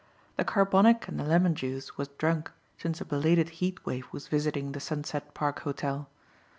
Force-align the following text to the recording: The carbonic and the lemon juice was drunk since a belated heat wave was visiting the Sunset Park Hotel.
The 0.35 0.43
carbonic 0.43 1.07
and 1.07 1.19
the 1.19 1.23
lemon 1.23 1.53
juice 1.53 1.95
was 1.95 2.07
drunk 2.07 2.49
since 2.79 3.01
a 3.01 3.05
belated 3.05 3.49
heat 3.61 3.85
wave 3.85 4.07
was 4.11 4.29
visiting 4.29 4.71
the 4.71 4.79
Sunset 4.79 5.35
Park 5.35 5.59
Hotel. 5.59 6.09